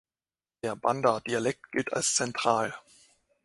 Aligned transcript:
Der 0.63 0.75
Banda-Dialekt 0.75 1.71
gilt 1.71 1.93
als 1.93 2.15
zentral. 2.15 2.73